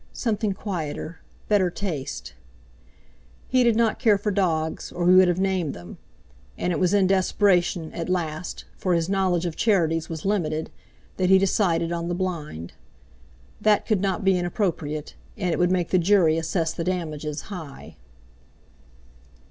Something 0.13 0.53
quieter—better 0.53 1.69
taste." 1.69 2.33
He 3.47 3.63
did 3.63 3.75
not 3.75 3.99
care 3.99 4.17
for 4.17 4.31
dogs, 4.31 4.91
or 4.91 5.07
he 5.07 5.13
would 5.15 5.27
have 5.27 5.39
named 5.39 5.75
them; 5.75 5.99
and 6.57 6.73
it 6.73 6.79
was 6.79 6.91
in 6.91 7.05
desperation 7.05 7.93
at 7.93 8.09
last—for 8.09 8.95
his 8.95 9.09
knowledge 9.09 9.45
of 9.45 9.55
charities 9.55 10.09
was 10.09 10.25
limited—that 10.25 11.29
he 11.29 11.37
decided 11.37 11.91
on 11.91 12.07
the 12.07 12.15
blind. 12.15 12.73
That 13.61 13.85
could 13.85 14.01
not 14.01 14.23
be 14.23 14.39
inappropriate, 14.39 15.13
and 15.37 15.51
it 15.53 15.59
would 15.59 15.69
make 15.71 15.89
the 15.91 15.99
Jury 15.99 16.35
assess 16.35 16.73
the 16.73 16.83
damages 16.83 17.41
high. 17.53 17.95